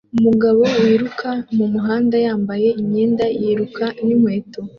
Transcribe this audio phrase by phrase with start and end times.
[0.17, 4.59] Umugabo wiruka mumuhanda yambaye imyenda yiruka n'inkweto